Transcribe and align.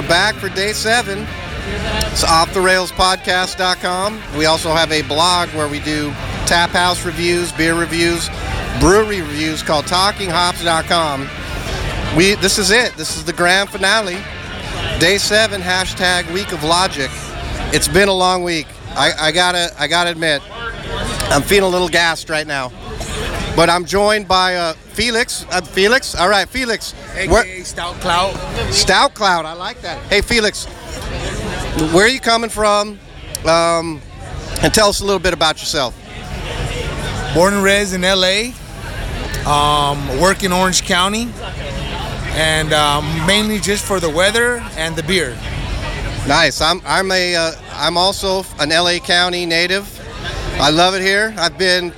we're 0.00 0.08
back 0.08 0.34
for 0.36 0.48
day 0.48 0.72
seven. 0.72 1.26
It's 2.10 2.24
offtherailspodcast.com. 2.24 4.38
We 4.38 4.46
also 4.46 4.72
have 4.72 4.90
a 4.92 5.02
blog 5.02 5.50
where 5.50 5.68
we 5.68 5.80
do 5.80 6.08
tap 6.46 6.70
house 6.70 7.04
reviews, 7.04 7.52
beer 7.52 7.78
reviews, 7.78 8.30
brewery 8.80 9.20
reviews 9.20 9.62
called 9.62 9.84
talkinghops.com. 9.84 11.28
We 12.16 12.34
this 12.36 12.58
is 12.58 12.70
it. 12.70 12.94
This 12.94 13.18
is 13.18 13.26
the 13.26 13.34
grand 13.34 13.68
finale. 13.68 14.16
Day 15.00 15.18
seven, 15.18 15.60
hashtag 15.60 16.32
week 16.32 16.52
of 16.52 16.64
logic. 16.64 17.10
It's 17.74 17.88
been 17.88 18.08
a 18.08 18.14
long 18.14 18.42
week. 18.42 18.68
I, 18.92 19.12
I 19.18 19.32
gotta 19.32 19.70
I 19.78 19.86
gotta 19.86 20.10
admit, 20.10 20.40
I'm 21.30 21.42
feeling 21.42 21.64
a 21.64 21.68
little 21.68 21.90
gassed 21.90 22.30
right 22.30 22.46
now. 22.46 22.72
But 23.56 23.68
I'm 23.68 23.84
joined 23.84 24.26
by 24.28 24.56
uh, 24.56 24.72
Felix. 24.72 25.44
Uh, 25.50 25.60
Felix? 25.60 26.14
All 26.14 26.28
right, 26.28 26.48
Felix. 26.48 26.92
Where- 27.28 27.64
Stout 27.64 27.94
Clout. 27.96 28.34
Stout 28.72 29.14
Cloud, 29.14 29.44
I 29.44 29.52
like 29.52 29.80
that. 29.82 29.98
Hey, 30.06 30.20
Felix, 30.22 30.64
where 31.92 32.04
are 32.04 32.08
you 32.08 32.20
coming 32.20 32.50
from? 32.50 32.98
Um, 33.46 34.00
and 34.62 34.72
tell 34.72 34.88
us 34.88 35.00
a 35.00 35.04
little 35.04 35.20
bit 35.20 35.34
about 35.34 35.60
yourself. 35.60 35.94
Born 37.34 37.54
and 37.54 37.62
raised 37.62 37.94
in 37.94 38.02
LA. 38.02 38.52
Um, 39.46 40.20
work 40.20 40.42
in 40.42 40.52
Orange 40.52 40.82
County. 40.84 41.28
And 42.34 42.72
um, 42.72 43.26
mainly 43.26 43.58
just 43.58 43.84
for 43.84 44.00
the 44.00 44.08
weather 44.10 44.58
and 44.76 44.94
the 44.96 45.02
beer. 45.02 45.36
Nice. 46.28 46.60
I'm 46.60 46.80
I'm 46.84 47.10
a 47.10 47.34
uh, 47.34 47.52
I'm 47.72 47.96
also 47.96 48.44
an 48.60 48.68
LA 48.70 48.98
County 48.98 49.46
native. 49.46 49.86
I 50.60 50.70
love 50.70 50.94
it 50.94 51.02
here. 51.02 51.34
I've 51.38 51.56
been 51.58 51.92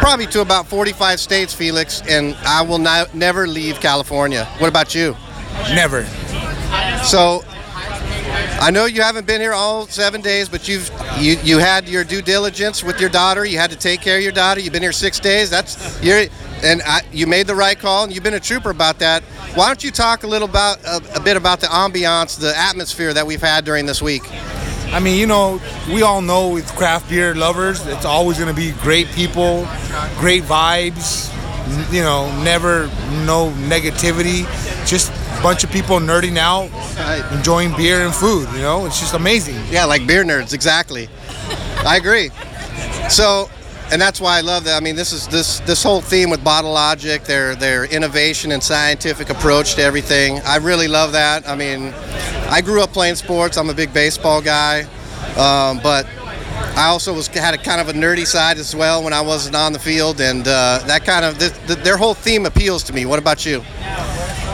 probably 0.00 0.26
to 0.28 0.40
about 0.40 0.66
45 0.66 1.20
states, 1.20 1.54
Felix, 1.54 2.02
and 2.08 2.34
I 2.44 2.62
will 2.62 2.78
not, 2.78 3.14
never 3.14 3.46
leave 3.46 3.80
California. 3.80 4.44
What 4.58 4.68
about 4.68 4.94
you? 4.94 5.16
Never. 5.74 6.04
So 7.04 7.42
I 8.60 8.70
know 8.70 8.84
you 8.84 9.02
haven't 9.02 9.26
been 9.26 9.40
here 9.40 9.52
all 9.52 9.86
seven 9.86 10.20
days, 10.20 10.48
but 10.48 10.68
you've 10.68 10.90
you 11.18 11.36
you 11.42 11.58
had 11.58 11.88
your 11.88 12.04
due 12.04 12.22
diligence 12.22 12.84
with 12.84 13.00
your 13.00 13.10
daughter. 13.10 13.44
You 13.44 13.58
had 13.58 13.70
to 13.70 13.76
take 13.76 14.00
care 14.00 14.18
of 14.18 14.22
your 14.22 14.32
daughter. 14.32 14.60
You've 14.60 14.72
been 14.72 14.82
here 14.82 14.92
six 14.92 15.18
days. 15.18 15.48
That's 15.48 16.02
you're 16.02 16.26
and 16.62 16.82
I, 16.84 17.00
you 17.10 17.26
made 17.26 17.46
the 17.46 17.54
right 17.54 17.78
call, 17.78 18.04
and 18.04 18.12
you've 18.12 18.22
been 18.22 18.34
a 18.34 18.40
trooper 18.40 18.70
about 18.70 18.98
that. 18.98 19.22
Why 19.54 19.66
don't 19.66 19.82
you 19.82 19.90
talk 19.90 20.24
a 20.24 20.26
little 20.26 20.48
about 20.48 20.78
a, 20.84 21.00
a 21.16 21.20
bit 21.20 21.38
about 21.38 21.60
the 21.60 21.68
ambiance, 21.68 22.38
the 22.38 22.56
atmosphere 22.56 23.14
that 23.14 23.26
we've 23.26 23.40
had 23.40 23.64
during 23.64 23.86
this 23.86 24.02
week? 24.02 24.22
I 24.92 24.98
mean, 25.00 25.18
you 25.18 25.26
know, 25.26 25.60
we 25.92 26.02
all 26.02 26.20
know 26.20 26.48
with 26.48 26.66
craft 26.74 27.08
beer 27.08 27.34
lovers, 27.34 27.86
it's 27.86 28.04
always 28.04 28.38
going 28.38 28.54
to 28.54 28.60
be 28.60 28.72
great 28.82 29.06
people, 29.08 29.66
great 30.18 30.42
vibes, 30.42 31.30
you 31.92 32.02
know, 32.02 32.26
never 32.42 32.86
no 33.24 33.50
negativity, 33.68 34.44
just 34.86 35.12
a 35.12 35.42
bunch 35.42 35.62
of 35.62 35.70
people 35.70 35.98
nerding 35.98 36.36
out, 36.38 36.70
enjoying 37.32 37.74
beer 37.76 38.04
and 38.04 38.14
food, 38.14 38.48
you 38.52 38.62
know? 38.62 38.86
It's 38.86 38.98
just 38.98 39.14
amazing. 39.14 39.56
Yeah, 39.70 39.84
like 39.84 40.06
beer 40.06 40.24
nerds, 40.24 40.52
exactly. 40.52 41.08
I 41.86 41.96
agree. 41.96 42.30
So, 43.08 43.48
and 43.92 44.00
that's 44.00 44.20
why 44.20 44.38
I 44.38 44.40
love 44.40 44.64
that. 44.64 44.76
I 44.76 44.84
mean, 44.84 44.96
this 44.96 45.12
is 45.12 45.26
this 45.28 45.60
this 45.60 45.82
whole 45.82 46.00
theme 46.00 46.30
with 46.30 46.44
Bottle 46.44 46.72
Logic, 46.72 47.22
their 47.24 47.54
their 47.54 47.84
innovation 47.84 48.52
and 48.52 48.62
scientific 48.62 49.30
approach 49.30 49.74
to 49.74 49.82
everything. 49.82 50.40
I 50.40 50.56
really 50.56 50.88
love 50.88 51.12
that. 51.12 51.48
I 51.48 51.56
mean, 51.56 51.92
I 52.48 52.60
grew 52.60 52.82
up 52.82 52.92
playing 52.92 53.16
sports. 53.16 53.56
I'm 53.56 53.70
a 53.70 53.74
big 53.74 53.92
baseball 53.92 54.40
guy, 54.40 54.82
um, 55.36 55.80
but 55.82 56.06
I 56.76 56.86
also 56.86 57.12
was 57.12 57.26
had 57.26 57.54
a 57.54 57.58
kind 57.58 57.80
of 57.80 57.88
a 57.88 57.92
nerdy 57.92 58.26
side 58.26 58.58
as 58.58 58.74
well 58.76 59.02
when 59.02 59.12
I 59.12 59.20
wasn't 59.20 59.56
on 59.56 59.72
the 59.72 59.78
field, 59.78 60.20
and 60.20 60.46
uh, 60.46 60.82
that 60.86 61.04
kind 61.04 61.24
of 61.24 61.38
th- 61.38 61.52
th- 61.66 61.78
their 61.80 61.96
whole 61.96 62.14
theme 62.14 62.46
appeals 62.46 62.82
to 62.84 62.92
me. 62.92 63.06
What 63.06 63.18
about 63.18 63.44
you? 63.44 63.62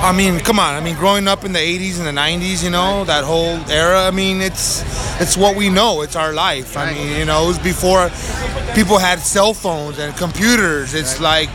I 0.03 0.13
mean, 0.13 0.39
come 0.41 0.59
on. 0.59 0.75
I 0.75 0.81
mean, 0.81 0.95
growing 0.97 1.27
up 1.27 1.45
in 1.45 1.53
the 1.53 1.59
80s 1.59 1.99
and 1.99 2.07
the 2.07 2.21
90s, 2.21 2.63
you 2.63 2.71
know, 2.71 3.05
that 3.05 3.25
whole 3.25 3.57
era, 3.71 4.07
I 4.07 4.11
mean, 4.11 4.41
it's 4.41 4.83
it's 5.21 5.37
what 5.37 5.57
we 5.57 5.69
know. 5.71 6.03
It's 6.03 6.17
our 6.17 6.33
life. 6.33 6.77
I 6.77 6.93
mean, 6.93 7.19
you 7.19 7.25
know, 7.25 7.45
it 7.45 7.49
was 7.49 7.59
before 7.59 8.11
people 8.75 8.99
had 8.99 9.19
cell 9.21 9.55
phones 9.55 9.99
and 9.99 10.15
computers. 10.17 10.95
It's 10.95 11.21
like 11.21 11.49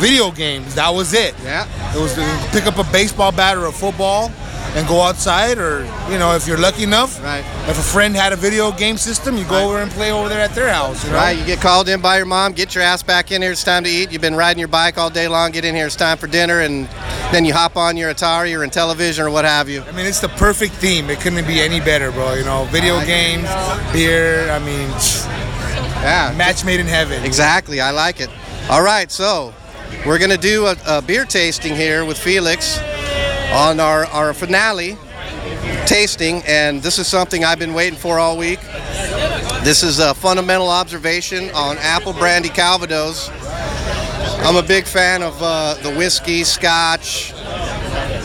video 0.00 0.30
games. 0.32 0.74
That 0.74 0.90
was 0.90 1.12
it. 1.12 1.34
Yeah. 1.44 1.66
It 1.94 2.00
was 2.00 2.14
pick 2.50 2.66
up 2.66 2.78
a 2.78 2.90
baseball 2.92 3.30
bat 3.30 3.56
or 3.56 3.66
a 3.66 3.72
football 3.72 4.32
and 4.74 4.88
go 4.88 5.02
outside 5.02 5.58
or, 5.58 5.84
you 6.10 6.18
know, 6.18 6.34
if 6.34 6.46
you're 6.46 6.56
lucky 6.58 6.82
enough, 6.82 7.22
Right. 7.22 7.44
if 7.68 7.78
a 7.78 7.82
friend 7.82 8.16
had 8.16 8.32
a 8.32 8.36
video 8.36 8.72
game 8.72 8.96
system, 8.96 9.36
you 9.36 9.44
go 9.44 9.68
over 9.68 9.78
and 9.78 9.90
play 9.90 10.10
over 10.10 10.30
there 10.30 10.40
at 10.40 10.54
their 10.54 10.70
house, 10.72 11.04
you 11.04 11.10
know? 11.10 11.16
Right, 11.16 11.36
you 11.36 11.44
get 11.44 11.60
called 11.60 11.90
in 11.90 12.00
by 12.00 12.16
your 12.16 12.24
mom, 12.24 12.52
get 12.52 12.74
your 12.74 12.82
ass 12.82 13.02
back 13.02 13.30
in 13.32 13.42
here, 13.42 13.52
it's 13.52 13.62
time 13.64 13.84
to 13.84 13.90
eat. 13.90 14.10
You've 14.12 14.22
been 14.22 14.34
riding 14.34 14.58
your 14.58 14.68
bike 14.68 14.96
all 14.96 15.10
day 15.10 15.28
long, 15.28 15.50
get 15.50 15.66
in 15.66 15.74
here, 15.74 15.84
it's 15.86 15.94
time 15.96 16.16
for 16.16 16.26
dinner, 16.26 16.60
and 16.60 16.88
then 17.32 17.44
you 17.44 17.52
hop 17.54 17.76
on 17.76 17.96
your 17.96 18.12
Atari 18.12 18.56
or 18.58 18.62
in 18.62 18.70
television 18.70 19.24
or 19.24 19.30
what 19.30 19.44
have 19.44 19.68
you. 19.68 19.82
I 19.82 19.92
mean, 19.92 20.06
it's 20.06 20.20
the 20.20 20.28
perfect 20.28 20.74
theme. 20.74 21.08
It 21.10 21.20
couldn't 21.20 21.46
be 21.46 21.60
any 21.60 21.80
better, 21.80 22.12
bro. 22.12 22.34
You 22.34 22.44
know, 22.44 22.64
video 22.66 23.00
games, 23.04 23.48
beer. 23.92 24.50
I 24.50 24.58
mean, 24.58 24.88
Yeah, 26.02 26.34
match 26.36 26.64
made 26.64 26.80
in 26.80 26.86
heaven. 26.86 27.24
exactly, 27.24 27.80
I 27.80 27.90
like 27.90 28.20
it. 28.20 28.28
All 28.68 28.82
right, 28.82 29.10
so 29.10 29.52
we're 30.06 30.18
gonna 30.18 30.36
do 30.36 30.66
a, 30.66 30.76
a 30.86 31.02
beer 31.02 31.24
tasting 31.24 31.74
here 31.74 32.04
with 32.04 32.18
Felix 32.18 32.78
on 33.52 33.80
our, 33.80 34.06
our 34.06 34.34
finale 34.34 34.96
tasting, 35.86 36.42
and 36.46 36.82
this 36.82 36.98
is 36.98 37.06
something 37.06 37.44
I've 37.44 37.58
been 37.58 37.74
waiting 37.74 37.98
for 37.98 38.18
all 38.18 38.36
week. 38.38 38.60
This 39.62 39.82
is 39.82 39.98
a 40.00 40.14
fundamental 40.14 40.68
observation 40.68 41.50
on 41.54 41.76
Apple 41.78 42.12
Brandy 42.12 42.48
Calvados. 42.48 43.30
I'm 44.44 44.56
a 44.56 44.62
big 44.62 44.86
fan 44.86 45.22
of 45.22 45.40
uh, 45.40 45.74
the 45.82 45.94
whiskey, 45.94 46.42
scotch, 46.42 47.32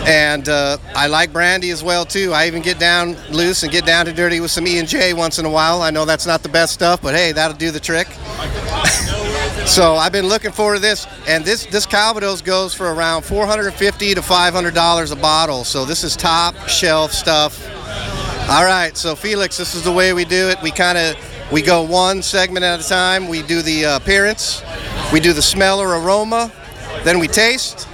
and 0.08 0.50
uh, 0.50 0.78
I 0.96 1.08
like 1.08 1.32
brandy 1.32 1.70
as 1.70 1.84
well 1.84 2.06
too. 2.06 2.34
I 2.34 2.48
even 2.48 2.64
get 2.64 2.80
down 2.80 3.16
loose 3.30 3.62
and 3.62 3.72
get 3.72 3.86
down 3.86 4.06
to 4.08 4.14
dirty 4.14 4.40
with 4.40 4.50
some 4.50 4.66
E 4.68 4.80
and 4.80 4.88
J 4.88 5.14
once 5.14 5.38
in 5.38 5.46
a 5.46 5.50
while. 5.50 5.82
I 5.84 5.92
know 5.92 6.06
that's 6.06 6.26
not 6.26 6.42
the 6.42 6.50
best 6.50 6.74
stuff, 6.74 7.02
but 7.04 7.14
hey, 7.14 7.34
that'll 7.34 7.56
do 7.56 7.70
the 7.70 7.80
trick. 7.80 8.08
so 9.68 9.96
I've 9.96 10.12
been 10.12 10.28
looking 10.28 10.52
forward 10.52 10.76
to 10.76 10.82
this, 10.82 11.06
and 11.28 11.46
this 11.46 11.68
this 11.68 11.86
Calvados 11.86 12.42
goes 12.42 12.74
for 12.74 12.94
around 12.94 13.22
450 13.22 14.16
to 14.16 14.22
500 14.22 14.74
dollars 14.74 15.12
a 15.12 15.16
bottle. 15.16 15.64
So 15.64 15.86
this 15.86 16.04
is 16.04 16.16
top 16.16 16.56
shelf 16.68 17.12
stuff. 17.12 17.64
All 18.50 18.64
right, 18.64 18.96
so 18.98 19.16
Felix, 19.16 19.58
this 19.58 19.76
is 19.76 19.84
the 19.84 19.92
way 19.92 20.14
we 20.14 20.26
do 20.26 20.50
it. 20.50 20.58
We 20.64 20.72
kind 20.72 20.98
of 20.98 21.16
we 21.52 21.62
go 21.62 21.84
one 21.84 22.22
segment 22.22 22.66
at 22.66 22.80
a 22.80 22.88
time. 22.88 23.28
We 23.28 23.42
do 23.44 23.62
the 23.62 23.86
uh, 23.86 23.98
appearance, 23.98 24.62
we 25.12 25.19
do 25.19 25.34
the 25.34 25.41
smell 25.41 25.79
or 25.79 25.95
aroma, 25.95 26.51
then 27.03 27.19
we 27.19 27.28
taste, 27.28 27.88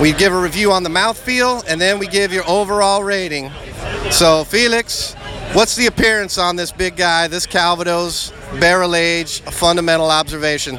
we 0.00 0.12
give 0.12 0.32
a 0.32 0.40
review 0.40 0.72
on 0.72 0.82
the 0.82 0.88
mouthfeel, 0.88 1.64
and 1.68 1.80
then 1.80 1.98
we 1.98 2.06
give 2.06 2.32
your 2.32 2.48
overall 2.48 3.02
rating. 3.02 3.50
So 4.10 4.44
Felix, 4.44 5.14
what's 5.52 5.76
the 5.76 5.86
appearance 5.86 6.38
on 6.38 6.56
this 6.56 6.72
big 6.72 6.96
guy, 6.96 7.28
this 7.28 7.46
Calvados 7.46 8.32
barrel 8.60 8.94
age 8.94 9.42
a 9.46 9.50
fundamental 9.50 10.10
observation? 10.10 10.78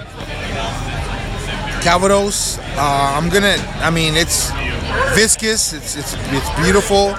Calvados. 1.82 2.58
Uh, 2.76 3.14
I'm 3.16 3.30
gonna. 3.30 3.56
I 3.78 3.90
mean, 3.90 4.16
it's 4.16 4.52
viscous. 5.16 5.74
It's 5.74 5.96
it's 5.96 6.14
it's 6.16 6.50
beautiful. 6.62 7.16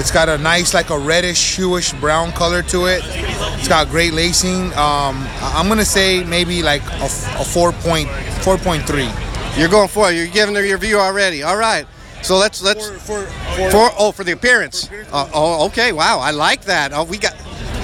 It's 0.00 0.10
got 0.10 0.30
a 0.30 0.38
nice, 0.38 0.72
like 0.72 0.88
a 0.88 0.98
reddish, 0.98 1.58
hueish 1.58 1.98
brown 2.00 2.32
color 2.32 2.62
to 2.62 2.86
it. 2.86 3.02
It's 3.04 3.68
got 3.68 3.90
great 3.90 4.14
lacing. 4.14 4.72
Um, 4.72 5.14
I- 5.42 5.52
I'm 5.56 5.68
gonna 5.68 5.84
say 5.84 6.24
maybe 6.24 6.62
like 6.62 6.82
a, 6.82 7.04
f- 7.04 7.40
a 7.40 7.44
four 7.44 7.72
point 7.72 8.08
four 8.40 8.56
point 8.56 8.86
three. 8.86 9.10
You're 9.56 9.68
going 9.68 9.88
for 9.88 10.10
it. 10.10 10.16
You're 10.16 10.26
giving 10.26 10.54
her 10.54 10.64
your 10.64 10.78
view 10.78 10.98
already. 10.98 11.42
All 11.42 11.58
right. 11.58 11.86
So 12.22 12.38
let's 12.38 12.62
let's 12.62 12.88
For, 13.02 13.26
For 13.70 13.90
oh, 13.98 14.10
for 14.12 14.24
the 14.24 14.32
appearance. 14.32 14.88
Uh, 15.12 15.28
oh, 15.34 15.66
okay. 15.66 15.92
Wow, 15.92 16.18
I 16.18 16.30
like 16.30 16.62
that. 16.64 16.92
Oh, 16.94 17.04
we 17.04 17.18
got. 17.18 17.34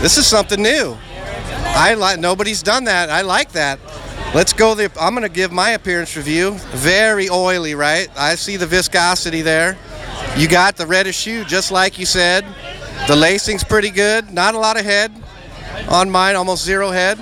This 0.01 0.17
is 0.17 0.27
something 0.27 0.63
new. 0.63 0.97
I 1.77 1.95
like. 1.95 2.19
Nobody's 2.19 2.63
done 2.63 2.85
that. 2.85 3.11
I 3.11 3.21
like 3.21 3.53
that. 3.53 3.79
Let's 4.35 4.55
go. 4.55 4.75
The. 4.75 4.91
I'm 4.99 5.13
gonna 5.13 5.29
give 5.29 5.53
my 5.53 5.71
appearance 5.71 6.17
review. 6.17 6.53
Very 6.73 7.29
oily, 7.29 7.75
right? 7.75 8.09
I 8.17 8.37
see 8.37 8.57
the 8.57 8.67
viscosity 8.67 9.43
there. 9.43 9.77
You 10.37 10.49
got 10.49 10.77
the 10.77 10.87
reddish 10.87 11.25
hue, 11.25 11.45
just 11.45 11.71
like 11.71 11.99
you 11.99 12.05
said. 12.05 12.45
The 13.09 13.17
lacing's 13.17 13.65
pretty 13.65 13.91
good. 13.91 14.33
Not 14.33 14.55
a 14.55 14.59
lot 14.59 14.79
of 14.79 14.85
head 14.85 15.11
on 15.89 16.11
mine. 16.11 16.37
Almost 16.37 16.63
zero 16.63 16.91
head. 16.91 17.19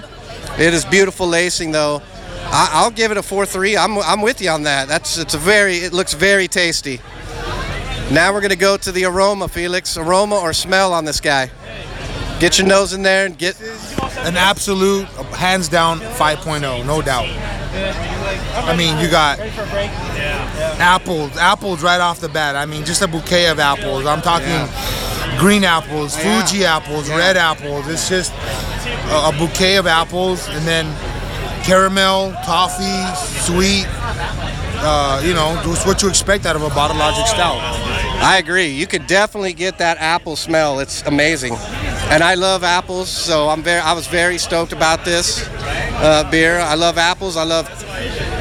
It 0.59 0.75
is 0.75 0.85
beautiful 0.85 1.29
lacing 1.29 1.71
though. 1.71 2.03
I, 2.47 2.71
I'll 2.73 2.91
give 2.91 3.11
it 3.11 3.17
a 3.17 3.23
4-3. 3.23 3.77
I'm, 3.77 3.99
I'm 3.99 4.21
with 4.21 4.41
you 4.41 4.51
on 4.51 4.65
that. 4.65 4.89
That's 4.89 5.17
it's 5.17 5.35
a 5.35 5.39
very. 5.39 5.77
It 5.77 5.93
looks 5.93 6.15
very 6.15 6.49
tasty. 6.49 7.01
Now 8.11 8.33
we're 8.33 8.41
gonna 8.41 8.57
go 8.57 8.77
to 8.77 8.91
the 8.91 9.05
aroma, 9.05 9.49
Felix. 9.49 9.97
Aroma 9.97 10.37
or 10.37 10.53
smell 10.53 10.93
on 10.93 11.05
this 11.05 11.21
guy. 11.21 11.51
Get 12.41 12.59
your 12.59 12.67
nose 12.67 12.93
in 12.93 13.03
there 13.03 13.27
and 13.27 13.39
get. 13.39 13.61
an 14.25 14.37
absolute, 14.37 15.07
hands 15.37 15.69
down 15.69 16.01
5.0, 16.01 16.85
no 16.87 17.03
doubt. 17.03 17.29
I 17.75 18.75
mean, 18.77 18.99
you 18.99 19.11
got 19.11 19.39
apples, 20.81 21.37
apples 21.37 21.83
right 21.83 22.01
off 22.01 22.21
the 22.21 22.29
bat. 22.29 22.57
I 22.57 22.67
mean, 22.67 22.85
just 22.85 23.03
a 23.03 23.09
bouquet 23.09 23.49
of 23.49 23.59
apples. 23.59 24.07
I'm 24.07 24.23
talking 24.23 24.69
green 25.39 25.65
apples, 25.65 26.17
Fuji 26.17 26.65
apples, 26.65 27.09
red 27.11 27.37
apples. 27.37 27.89
It's 27.89 28.09
just 28.09 28.33
a, 28.33 29.29
a 29.29 29.35
bouquet 29.39 29.77
of 29.77 29.87
apples, 29.87 30.47
and 30.49 30.67
then 30.67 30.87
caramel, 31.65 32.33
toffee, 32.45 33.15
sweet. 33.43 33.87
Uh, 34.87 35.23
you 35.25 35.33
know, 35.33 35.61
just 35.65 35.87
what 35.87 36.03
you 36.03 36.09
expect 36.09 36.47
out 36.47 36.57
of 36.57 36.63
a 36.63 36.69
Bottle 36.69 36.97
Logic 36.97 37.27
stout. 37.27 37.59
I 38.23 38.39
agree. 38.39 38.69
You 38.69 38.87
could 38.87 39.07
definitely 39.07 39.55
get 39.55 39.79
that 39.79 39.97
apple 39.99 40.37
smell. 40.37 40.79
It's 40.79 41.03
amazing, 41.03 41.55
and 42.11 42.23
I 42.23 42.35
love 42.35 42.63
apples, 42.63 43.09
so 43.09 43.49
I'm 43.49 43.63
very. 43.63 43.81
I 43.81 43.95
was 43.95 44.07
very 44.07 44.39
stoked 44.39 44.73
about 44.73 45.05
this 45.05 45.49
uh, 46.05 46.31
beer. 46.31 46.59
I 46.59 46.75
love 46.75 46.99
apples. 46.99 47.37
I 47.37 47.45
love, 47.45 47.67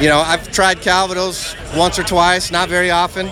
you 0.00 0.08
know, 0.08 0.18
I've 0.18 0.52
tried 0.52 0.82
Calvados 0.82 1.56
once 1.74 1.98
or 1.98 2.02
twice, 2.02 2.50
not 2.50 2.68
very 2.68 2.90
often, 2.90 3.30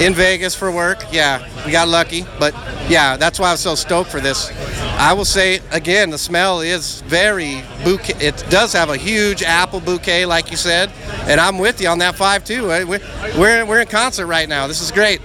in 0.00 0.14
Vegas 0.14 0.54
for 0.54 0.70
work. 0.70 1.04
Yeah, 1.10 1.44
we 1.66 1.72
got 1.72 1.88
lucky, 1.88 2.24
but 2.38 2.54
yeah, 2.88 3.16
that's 3.16 3.38
why 3.40 3.48
I 3.48 3.52
was 3.52 3.60
so 3.60 3.74
stoked 3.74 4.10
for 4.10 4.20
this. 4.20 4.52
I 4.96 5.12
will 5.12 5.24
say 5.24 5.60
again, 5.72 6.10
the 6.10 6.18
smell 6.18 6.60
is 6.60 7.00
very 7.02 7.64
bouquet. 7.82 8.14
It 8.24 8.44
does 8.48 8.72
have 8.74 8.90
a 8.90 8.96
huge 8.96 9.42
apple 9.42 9.80
bouquet, 9.80 10.24
like 10.24 10.52
you 10.52 10.56
said, 10.56 10.92
and 11.26 11.40
I'm 11.40 11.58
with 11.58 11.80
you 11.80 11.88
on 11.88 11.98
that 11.98 12.14
five 12.14 12.44
too. 12.44 12.68
We're, 12.68 13.66
we're 13.66 13.80
in 13.80 13.88
concert 13.88 14.26
right 14.26 14.48
now. 14.48 14.68
This 14.68 14.80
is 14.80 14.92
great. 14.92 15.20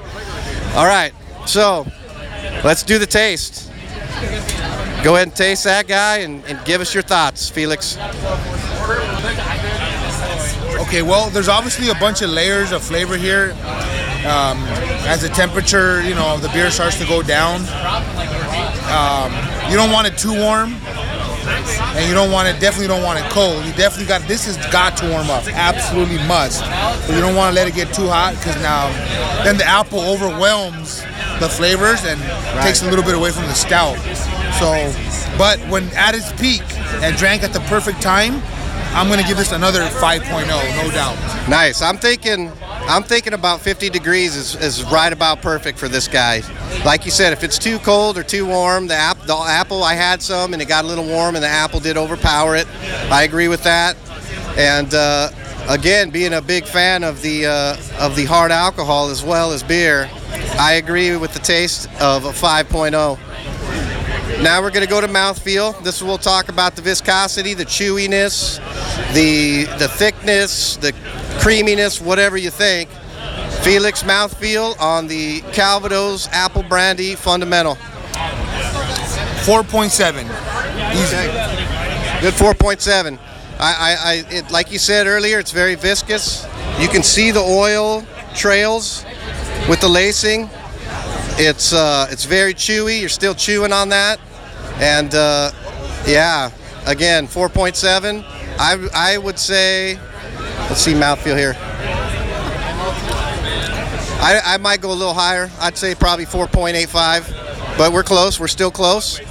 All 0.74 0.88
right, 0.88 1.14
so 1.46 1.86
let's 2.64 2.82
do 2.82 2.98
the 2.98 3.06
taste. 3.06 3.69
Go 5.04 5.16
ahead 5.16 5.28
and 5.28 5.36
taste 5.36 5.64
that 5.64 5.88
guy 5.88 6.18
and, 6.18 6.44
and 6.46 6.64
give 6.66 6.82
us 6.82 6.94
your 6.94 7.04
thoughts, 7.04 7.50
Felix. 7.50 7.98
Okay, 10.82 11.02
well, 11.02 11.30
there's 11.30 11.48
obviously 11.48 11.90
a 11.90 11.96
bunch 11.96 12.22
of 12.22 12.30
layers 12.30 12.72
of 12.72 12.84
flavor 12.84 13.16
here. 13.16 13.52
Um, 14.26 14.58
as 15.08 15.22
the 15.22 15.30
temperature, 15.30 16.02
you 16.02 16.16
know, 16.16 16.38
the 16.38 16.50
beer 16.50 16.70
starts 16.70 17.00
to 17.00 17.08
go 17.08 17.22
down, 17.22 17.62
um, 18.92 19.32
you 19.72 19.78
don't 19.78 19.92
want 19.92 20.08
it 20.08 20.18
too 20.18 20.36
warm, 20.36 20.76
and 21.50 22.08
you 22.08 22.14
don't 22.14 22.32
want 22.32 22.48
it. 22.48 22.60
Definitely 22.60 22.88
don't 22.88 23.04
want 23.04 23.20
it 23.20 23.26
cold. 23.32 23.66
You 23.66 23.74
definitely 23.74 24.08
got 24.08 24.22
this 24.28 24.46
has 24.46 24.58
got 24.72 24.98
to 24.98 25.10
warm 25.10 25.30
up. 25.30 25.48
Absolutely 25.48 26.18
must. 26.28 26.62
But 26.62 27.16
you 27.16 27.22
don't 27.22 27.36
want 27.36 27.52
to 27.52 27.56
let 27.56 27.68
it 27.68 27.76
get 27.76 27.94
too 27.94 28.08
hot 28.08 28.36
because 28.36 28.56
now, 28.62 28.90
then 29.44 29.58
the 29.58 29.66
apple 29.66 30.00
overwhelms 30.00 31.02
the 31.40 31.50
flavors 31.50 32.04
and 32.06 32.20
takes 32.64 32.82
a 32.82 32.90
little 32.90 33.04
bit 33.04 33.16
away 33.16 33.32
from 33.32 33.44
the 33.44 33.54
stout. 33.54 33.98
So, 34.60 34.70
but 35.38 35.60
when 35.70 35.88
at 35.96 36.16
its 36.16 36.32
peak 36.40 36.64
and 37.02 37.16
drank 37.16 37.44
at 37.44 37.54
the 37.54 37.62
perfect 37.62 38.02
time, 38.02 38.42
I'm 38.92 39.08
gonna 39.08 39.24
give 39.24 39.38
this 39.38 39.52
another 39.52 39.82
5.0, 39.82 40.48
no 40.48 40.92
doubt. 40.92 41.16
Nice. 41.48 41.82
I'm 41.82 41.98
thinking. 41.98 42.52
I'm 42.90 43.04
thinking 43.04 43.34
about 43.34 43.62
50 43.62 43.92
degrees 43.92 44.36
is, 44.36 44.56
is 44.56 44.84
right 44.86 45.14
about 45.14 45.44
perfect 45.44 45.78
for 45.78 45.88
this 45.88 46.08
guy. 46.08 46.42
Like 46.84 47.06
you 47.06 47.12
said, 47.12 47.34
if 47.34 47.44
it's 47.44 47.60
too 47.60 47.78
cold 47.78 48.18
or 48.18 48.24
too 48.24 48.48
warm, 48.48 48.88
the, 48.88 48.96
app, 48.96 49.22
the 49.28 49.36
apple 49.36 49.84
I 49.84 49.94
had 49.94 50.24
some 50.24 50.54
and 50.54 50.62
it 50.62 50.68
got 50.68 50.86
a 50.86 50.88
little 50.88 51.06
warm 51.06 51.36
and 51.36 51.44
the 51.44 51.50
apple 51.50 51.80
did 51.80 51.98
overpower 51.98 52.56
it. 52.56 52.66
I 53.12 53.22
agree 53.24 53.48
with 53.48 53.62
that. 53.62 53.96
And 54.58 54.92
uh, 54.96 55.30
again, 55.70 56.10
being 56.10 56.34
a 56.34 56.42
big 56.42 56.66
fan 56.66 57.04
of 57.04 57.22
the 57.22 57.46
uh, 57.46 57.78
of 58.00 58.16
the 58.16 58.26
hard 58.26 58.52
alcohol 58.52 59.12
as 59.12 59.24
well 59.24 59.52
as 59.52 59.62
beer, 59.62 60.10
I 60.58 60.74
agree 60.74 61.16
with 61.16 61.34
the 61.34 61.40
taste 61.40 61.88
of 62.02 62.26
a 62.26 62.32
5.0. 62.32 63.20
Now 64.42 64.62
we're 64.64 64.72
going 64.72 64.86
to 64.86 64.90
go 64.90 65.00
to 65.00 65.08
mouthfeel. 65.08 65.84
This 65.84 66.02
we'll 66.02 66.18
talk 66.18 66.50
about 66.50 66.76
the 66.76 66.82
viscosity, 66.82 67.54
the 67.54 67.66
chewiness, 67.66 68.58
the 69.14 69.66
the 69.78 69.88
thickness, 69.88 70.78
the 70.78 70.94
creaminess, 71.40 72.00
whatever 72.02 72.38
you 72.38 72.50
think. 72.50 72.90
Felix 73.62 74.04
mouthfeel 74.04 74.80
on 74.80 75.08
the 75.08 75.42
Calvados 75.52 76.28
Apple 76.32 76.64
Brandy 76.64 77.16
Fundamental. 77.16 77.76
4.7. 79.44 80.24
Good 82.22 82.34
4.7. 82.34 83.20
I, 83.60 83.74
I, 83.74 83.96
I 84.12 84.24
it, 84.30 84.52
like 84.52 84.72
you 84.72 84.80
said 84.80 85.08
earlier, 85.08 85.40
it's 85.40 85.52
very 85.52 85.76
viscous. 85.76 86.46
You 86.80 86.88
can 86.88 87.04
see 87.04 87.32
the 87.32 87.42
oil 87.42 88.06
trails 88.34 89.04
with 89.68 89.82
the 89.82 89.90
lacing. 89.90 90.50
It's 91.38 91.74
uh, 91.74 92.08
it's 92.10 92.26
very 92.26 92.54
chewy. 92.54 93.00
You're 93.00 93.10
still 93.10 93.34
chewing 93.34 93.74
on 93.74 93.90
that, 93.90 94.20
and 94.80 95.14
uh, 95.14 95.52
yeah, 96.06 96.52
again 96.86 97.28
4.7. 97.28 98.24
I 98.60 98.90
I 98.94 99.18
would 99.18 99.40
say, 99.40 99.98
let's 100.68 100.82
see 100.82 100.94
mouthfeel 100.94 101.38
here. 101.38 101.56
I, 104.22 104.42
I 104.44 104.58
might 104.58 104.82
go 104.82 104.92
a 104.92 104.94
little 104.94 105.14
higher. 105.14 105.50
I'd 105.62 105.78
say 105.78 105.96
probably 105.96 106.26
4.85, 106.26 107.78
but 107.78 107.94
we're 107.94 108.04
close. 108.04 108.38
We're 108.38 108.48
still 108.48 108.70
close. 108.70 109.22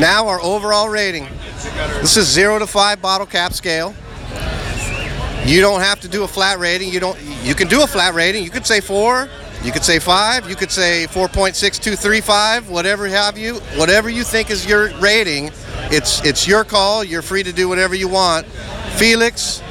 Now 0.00 0.26
our 0.26 0.40
overall 0.40 0.88
rating. 0.88 1.28
This 2.00 2.16
is 2.16 2.26
zero 2.26 2.58
to 2.58 2.66
five 2.66 3.00
bottle 3.00 3.26
cap 3.26 3.52
scale. 3.52 3.94
You 5.44 5.60
don't 5.60 5.80
have 5.80 6.00
to 6.00 6.08
do 6.08 6.24
a 6.24 6.28
flat 6.28 6.58
rating. 6.58 6.92
You 6.92 6.98
don't. 6.98 7.16
You 7.44 7.54
can 7.54 7.68
do 7.68 7.84
a 7.84 7.86
flat 7.86 8.14
rating. 8.14 8.42
You 8.42 8.50
could 8.50 8.66
say 8.66 8.80
four. 8.80 9.28
You 9.62 9.70
could 9.70 9.84
say 9.84 10.00
five. 10.00 10.50
You 10.50 10.56
could 10.56 10.70
say 10.70 11.06
4.6235. 11.08 12.68
Whatever 12.68 13.06
have 13.06 13.38
you. 13.38 13.54
Whatever 13.76 14.10
you 14.10 14.22
think 14.22 14.50
is 14.50 14.66
your 14.66 14.90
rating. 14.98 15.50
It's 15.90 16.24
it's 16.24 16.46
your 16.48 16.64
call. 16.64 17.04
You're 17.04 17.22
free 17.22 17.42
to 17.42 17.52
do 17.52 17.68
whatever 17.68 17.94
you 17.94 18.08
want. 18.08 18.46
Felix, 18.96 19.62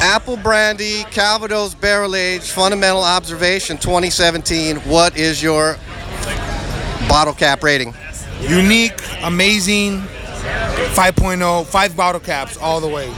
Apple 0.00 0.36
Brandy, 0.36 1.04
Calvados 1.10 1.74
Barrel 1.74 2.16
Age, 2.16 2.42
Fundamental 2.42 3.02
Observation 3.02 3.76
2017. 3.76 4.76
What 4.78 5.16
is 5.16 5.42
your 5.42 5.76
bottle 7.08 7.34
cap 7.34 7.62
rating? 7.62 7.94
Unique, 8.40 8.98
amazing, 9.22 10.00
5.0, 10.00 11.66
five 11.66 11.96
bottle 11.96 12.20
caps 12.20 12.56
all 12.56 12.80
the 12.80 12.88
way. 12.88 13.12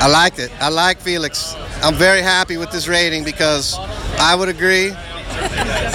I 0.00 0.08
liked 0.08 0.38
it. 0.38 0.52
I 0.60 0.68
like 0.68 1.00
Felix. 1.00 1.54
I'm 1.82 1.94
very 1.94 2.22
happy 2.22 2.58
with 2.58 2.70
this 2.70 2.86
rating 2.86 3.24
because 3.24 3.76
I 4.18 4.34
would 4.34 4.48
agree. 4.48 4.92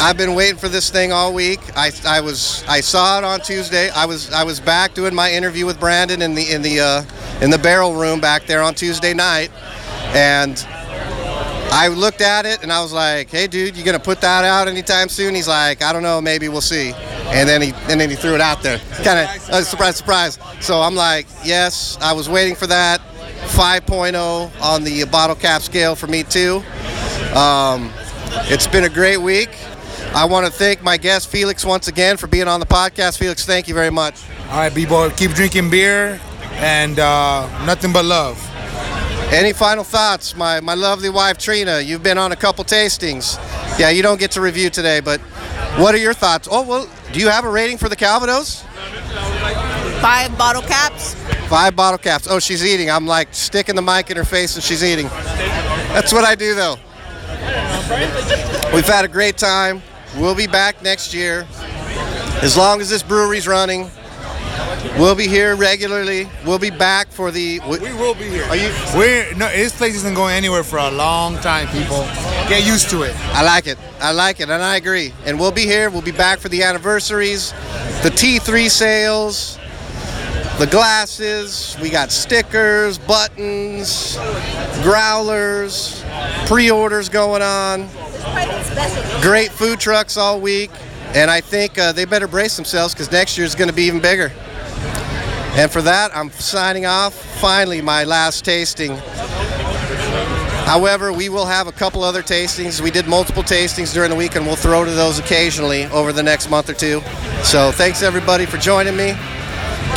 I've 0.01 0.17
been 0.17 0.35
waiting 0.35 0.57
for 0.57 0.69
this 0.69 0.89
thing 0.89 1.11
all 1.11 1.33
week. 1.33 1.59
I, 1.75 1.91
I 2.05 2.21
was 2.21 2.63
I 2.67 2.81
saw 2.81 3.17
it 3.17 3.23
on 3.23 3.41
Tuesday. 3.41 3.89
I 3.89 4.05
was 4.05 4.31
I 4.31 4.43
was 4.43 4.59
back 4.59 4.93
doing 4.93 5.13
my 5.13 5.31
interview 5.31 5.65
with 5.65 5.79
Brandon 5.79 6.21
in 6.21 6.35
the 6.35 6.51
in 6.51 6.61
the 6.61 6.79
uh, 6.79 7.03
in 7.41 7.49
the 7.49 7.57
barrel 7.57 7.95
room 7.95 8.19
back 8.19 8.45
there 8.45 8.61
on 8.61 8.75
Tuesday 8.75 9.13
night, 9.13 9.51
and 10.15 10.65
I 11.71 11.87
looked 11.87 12.21
at 12.21 12.45
it 12.45 12.63
and 12.63 12.71
I 12.71 12.81
was 12.81 12.93
like, 12.93 13.29
"Hey, 13.29 13.47
dude, 13.47 13.75
you 13.75 13.83
gonna 13.83 13.99
put 13.99 14.21
that 14.21 14.43
out 14.45 14.67
anytime 14.67 15.09
soon?" 15.09 15.35
He's 15.35 15.47
like, 15.47 15.81
"I 15.81 15.93
don't 15.93 16.03
know, 16.03 16.21
maybe 16.21 16.49
we'll 16.49 16.61
see." 16.61 16.93
And 17.27 17.47
then 17.47 17.61
he 17.61 17.73
and 17.89 17.99
then 17.99 18.09
he 18.09 18.15
threw 18.15 18.35
it 18.35 18.41
out 18.41 18.61
there, 18.61 18.79
kind 19.03 19.19
of 19.19 19.49
uh, 19.49 19.63
surprise, 19.63 19.97
surprise. 19.97 20.39
So 20.61 20.81
I'm 20.81 20.95
like, 20.95 21.27
"Yes, 21.43 21.97
I 22.01 22.13
was 22.13 22.29
waiting 22.29 22.55
for 22.55 22.67
that." 22.67 23.01
5.0 23.39 24.61
on 24.61 24.83
the 24.83 25.05
bottle 25.05 25.35
cap 25.35 25.61
scale 25.61 25.95
for 25.95 26.07
me 26.07 26.23
too. 26.23 26.61
Um, 27.33 27.91
it's 28.51 28.67
been 28.67 28.83
a 28.83 28.89
great 28.89 29.17
week. 29.17 29.49
I 30.13 30.25
want 30.25 30.45
to 30.45 30.51
thank 30.51 30.81
my 30.81 30.97
guest 30.97 31.27
Felix 31.29 31.63
once 31.63 31.87
again 31.87 32.17
for 32.17 32.27
being 32.27 32.47
on 32.47 32.59
the 32.59 32.65
podcast. 32.65 33.17
Felix, 33.17 33.45
thank 33.45 33.67
you 33.67 33.73
very 33.73 33.91
much. 33.91 34.23
All 34.49 34.57
right, 34.57 34.73
B-boy, 34.73 35.11
keep 35.11 35.31
drinking 35.31 35.69
beer 35.69 36.19
and 36.53 36.99
uh, 36.99 37.65
nothing 37.65 37.93
but 37.93 38.05
love. 38.05 38.43
Any 39.31 39.53
final 39.53 39.83
thoughts, 39.83 40.35
my, 40.35 40.59
my 40.59 40.73
lovely 40.73 41.09
wife 41.09 41.37
Trina? 41.37 41.79
You've 41.79 42.01
been 42.01 42.17
on 42.17 42.31
a 42.31 42.35
couple 42.35 42.63
tastings. 42.63 43.37
Yeah, 43.79 43.91
you 43.91 44.01
don't 44.01 44.19
get 44.19 44.31
to 44.31 44.41
review 44.41 44.71
today, 44.71 44.99
but 44.99 45.19
what 45.77 45.93
are 45.93 45.99
your 45.99 46.15
thoughts? 46.15 46.47
Oh, 46.49 46.63
well, 46.63 46.89
do 47.11 47.19
you 47.19 47.29
have 47.29 47.45
a 47.45 47.49
rating 47.49 47.77
for 47.77 47.89
the 47.89 47.95
Calvados? 47.95 48.63
Five 50.01 50.35
bottle 50.37 50.63
caps. 50.63 51.13
Five 51.47 51.75
bottle 51.75 51.99
caps. 51.99 52.27
Oh, 52.27 52.39
she's 52.39 52.65
eating. 52.65 52.89
I'm 52.89 53.05
like 53.05 53.33
sticking 53.33 53.75
the 53.75 53.81
mic 53.81 54.09
in 54.09 54.17
her 54.17 54.25
face 54.25 54.55
and 54.55 54.63
she's 54.63 54.83
eating. 54.83 55.07
That's 55.07 56.11
what 56.11 56.23
I 56.25 56.35
do, 56.35 56.55
though. 56.55 56.77
We've 57.89 58.85
had 58.85 59.03
a 59.03 59.07
great 59.07 59.37
time. 59.37 59.81
We'll 60.15 60.35
be 60.35 60.45
back 60.45 60.83
next 60.83 61.11
year. 61.11 61.47
As 62.43 62.55
long 62.55 62.81
as 62.81 62.89
this 62.89 63.01
brewery's 63.01 63.47
running, 63.47 63.89
we'll 64.99 65.15
be 65.15 65.27
here 65.27 65.55
regularly. 65.55 66.29
We'll 66.45 66.59
be 66.59 66.69
back 66.69 67.07
for 67.07 67.31
the. 67.31 67.59
We 67.61 67.79
will 67.79 68.13
be 68.13 68.25
here. 68.25 68.43
Are 68.45 68.55
you? 68.55 68.71
We're 68.95 69.33
no, 69.33 69.49
this 69.49 69.75
place 69.75 69.95
isn't 69.95 70.13
going 70.13 70.35
anywhere 70.35 70.63
for 70.63 70.77
a 70.77 70.91
long 70.91 71.37
time, 71.37 71.67
people. 71.69 72.03
Get 72.47 72.65
used 72.65 72.91
to 72.91 73.01
it. 73.03 73.15
I 73.35 73.43
like 73.43 73.65
it. 73.65 73.79
I 73.99 74.11
like 74.11 74.39
it, 74.39 74.49
and 74.49 74.61
I 74.61 74.75
agree. 74.75 75.11
And 75.25 75.39
we'll 75.39 75.51
be 75.51 75.65
here. 75.65 75.89
We'll 75.89 76.03
be 76.03 76.11
back 76.11 76.37
for 76.37 76.49
the 76.49 76.61
anniversaries, 76.61 77.53
the 78.03 78.11
T3 78.11 78.69
sales, 78.69 79.57
the 80.59 80.67
glasses. 80.67 81.77
We 81.81 81.89
got 81.89 82.11
stickers, 82.11 82.97
buttons, 82.97 84.17
growlers, 84.83 86.03
pre-orders 86.47 87.07
going 87.07 87.41
on. 87.41 87.87
Great 89.21 89.51
food 89.51 89.79
trucks 89.79 90.17
all 90.17 90.41
week, 90.41 90.69
and 91.15 91.31
I 91.31 91.39
think 91.39 91.77
uh, 91.77 91.93
they 91.93 92.03
better 92.03 92.27
brace 92.27 92.57
themselves 92.57 92.93
because 92.93 93.09
next 93.09 93.37
year 93.37 93.45
is 93.45 93.55
going 93.55 93.69
to 93.69 93.73
be 93.73 93.83
even 93.83 94.01
bigger. 94.01 94.33
And 95.55 95.71
for 95.71 95.81
that, 95.81 96.13
I'm 96.13 96.29
signing 96.31 96.85
off. 96.85 97.13
Finally, 97.39 97.81
my 97.81 98.03
last 98.03 98.43
tasting. 98.43 98.97
However, 100.65 101.13
we 101.13 101.29
will 101.29 101.45
have 101.45 101.67
a 101.67 101.71
couple 101.71 102.03
other 102.03 102.21
tastings. 102.21 102.81
We 102.81 102.91
did 102.91 103.07
multiple 103.07 103.43
tastings 103.43 103.93
during 103.93 104.09
the 104.09 104.15
week, 104.17 104.35
and 104.35 104.45
we'll 104.45 104.57
throw 104.57 104.83
to 104.83 104.91
those 104.91 105.19
occasionally 105.19 105.85
over 105.85 106.11
the 106.11 106.21
next 106.21 106.49
month 106.49 106.69
or 106.69 106.73
two. 106.73 107.01
So 107.43 107.71
thanks 107.71 108.03
everybody 108.03 108.45
for 108.45 108.57
joining 108.57 108.97
me. 108.97 109.15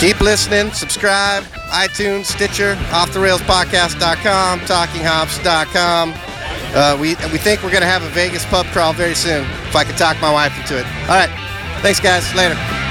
Keep 0.02 0.20
listening, 0.20 0.72
subscribe, 0.72 1.44
iTunes, 1.70 2.24
Stitcher, 2.24 2.74
OffTheRailsPodcast.com, 2.90 4.58
TalkingHops.com. 4.58 6.14
Uh, 6.74 6.98
we 7.00 7.10
we 7.30 7.38
think 7.38 7.62
we're 7.62 7.70
gonna 7.70 7.86
have 7.86 8.02
a 8.02 8.08
Vegas 8.08 8.44
pub 8.46 8.66
crawl 8.72 8.92
very 8.92 9.14
soon. 9.14 9.44
If 9.44 9.76
I 9.76 9.84
could 9.84 9.96
talk 9.96 10.20
my 10.20 10.32
wife 10.32 10.58
into 10.58 10.76
it. 10.76 10.86
All 11.02 11.14
right. 11.14 11.30
Thanks, 11.82 12.00
guys. 12.00 12.34
Later. 12.34 12.81